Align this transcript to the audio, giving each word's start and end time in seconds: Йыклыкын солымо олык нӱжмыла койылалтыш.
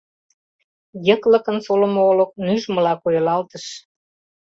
Йыклыкын 1.07 1.57
солымо 1.65 2.01
олык 2.11 2.31
нӱжмыла 2.45 2.93
койылалтыш. 3.03 3.65